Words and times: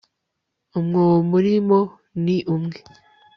umwobo 0.79 1.17
muri 1.31 1.51
mo 1.67 1.79
ni 2.23 2.37
umwe 2.55 2.77